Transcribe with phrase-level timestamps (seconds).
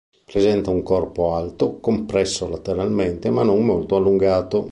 [0.25, 4.59] Presenta un corpo alto, compresso lateralmente ma non molto allungato.